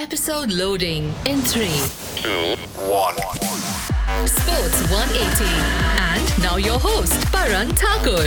[0.00, 1.66] Episode loading in 3.
[2.16, 2.56] two,
[2.88, 3.14] one.
[4.26, 5.44] Sports 180.
[6.00, 8.24] And now your host, Paran Thakur.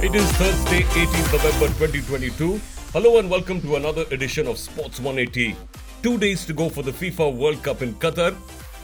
[0.00, 2.60] It is Thursday, 18th November 2022.
[2.92, 5.56] Hello and welcome to another edition of Sports 180.
[6.04, 8.36] Two days to go for the FIFA World Cup in Qatar.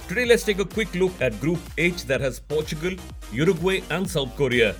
[0.08, 2.96] Today, let's take a quick look at Group H that has Portugal,
[3.30, 4.74] Uruguay, and South Korea.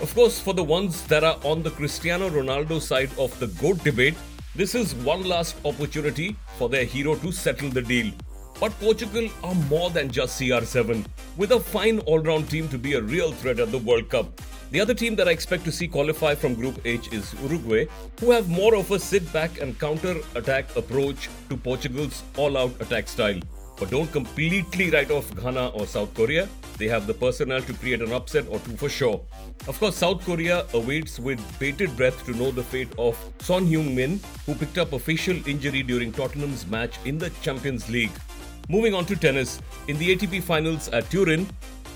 [0.00, 3.84] Of course, for the ones that are on the Cristiano Ronaldo side of the GOAT
[3.84, 4.16] debate,
[4.54, 8.12] this is one last opportunity for their hero to settle the deal.
[8.60, 11.06] But Portugal are more than just CR7,
[11.38, 14.40] with a fine all round team to be a real threat at the World Cup.
[14.70, 17.86] The other team that I expect to see qualify from Group H is Uruguay,
[18.20, 22.78] who have more of a sit back and counter attack approach to Portugal's all out
[22.80, 23.40] attack style.
[23.78, 26.46] But don't completely write off Ghana or South Korea.
[26.78, 29.20] They have the personnel to create an upset or two for sure.
[29.68, 34.20] Of course, South Korea awaits with bated breath to know the fate of Son Heung-min,
[34.46, 38.10] who picked up a facial injury during Tottenham's match in the Champions League.
[38.68, 41.46] Moving on to tennis, in the ATP finals at Turin,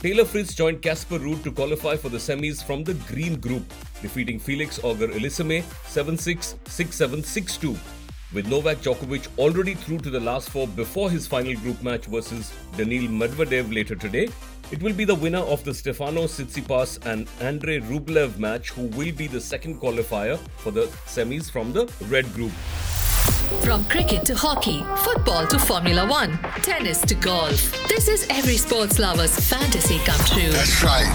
[0.00, 3.64] Taylor Fritz joined Casper Ruud to qualify for the semis from the green group,
[4.02, 7.78] defeating Felix Auger Aliassime 7-6, 6-7, 6-2.
[8.32, 12.52] With Novak Djokovic already through to the last four before his final group match versus
[12.76, 14.28] Daniil Medvedev later today,
[14.72, 19.12] it will be the winner of the Stefano Tsitsipas and Andrei Rublev match who will
[19.12, 22.50] be the second qualifier for the semis from the red group.
[23.62, 27.88] From cricket to hockey, football to Formula One, tennis to golf.
[27.88, 30.50] This is every sports lover's fantasy come true.
[30.50, 31.06] That's right.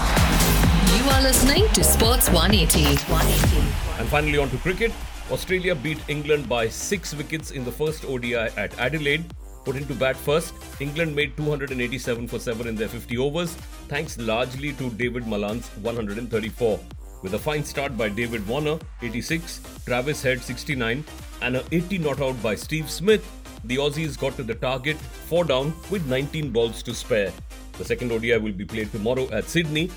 [0.96, 2.84] You are listening to Sports 180.
[3.10, 4.00] 180.
[4.00, 4.92] And finally, on to cricket.
[5.30, 9.24] Australia beat England by six wickets in the first ODI at Adelaide.
[9.64, 13.54] Put into bat first, England made 287 for 7 in their 50 overs,
[13.88, 16.80] thanks largely to David Malan's 134.
[17.22, 21.04] With a fine start by David Warner, 86, Travis Head, 69,
[21.42, 23.24] and a 80 not out by Steve Smith,
[23.64, 27.32] the Aussies got to the target, 4 down, with 19 balls to spare.
[27.78, 29.90] The second ODI will be played tomorrow at Sydney,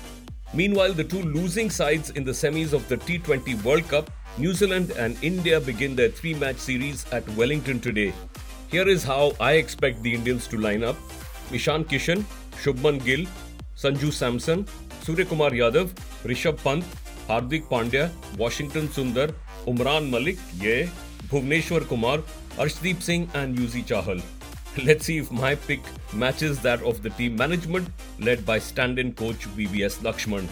[0.54, 4.92] Meanwhile, the two losing sides in the semis of the T20 World Cup, New Zealand
[4.92, 8.14] and India, begin their three match series at Wellington today.
[8.68, 10.96] Here is how I expect the Indians to line up
[11.52, 12.24] Ishan Kishan,
[12.62, 13.24] Shubman Gill,
[13.76, 14.64] Sanju Samson,
[15.04, 15.90] Suryakumar Yadav,
[16.24, 16.84] Rishabh Pant,
[17.28, 19.32] Hardik Pandya, Washington Sundar,
[19.66, 20.86] Umran Malik, yeah,
[21.28, 22.18] Bhuvneshwar Kumar,
[22.56, 24.20] Arshdeep Singh, and Yuzi Chahal.
[24.84, 25.80] Let's see if my pick
[26.12, 27.88] matches that of the team management
[28.18, 30.48] led by stand in coach VVS Laxman.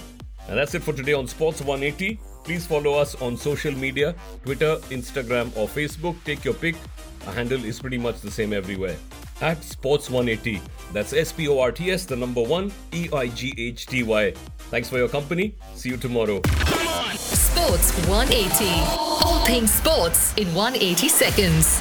[0.48, 2.20] And that's it for today on Sports 180.
[2.44, 6.14] Please follow us on social media Twitter, Instagram, or Facebook.
[6.24, 6.76] Take your pick.
[7.26, 8.96] Our handle is pretty much the same everywhere.
[9.40, 10.60] At Sports 180.
[10.92, 14.02] That's S P O R T S, the number one, E I G H T
[14.02, 14.32] Y.
[14.70, 15.54] Thanks for your company.
[15.74, 16.42] See you tomorrow.
[17.16, 18.64] Sports 180.
[19.24, 21.80] All things sports in 180 seconds.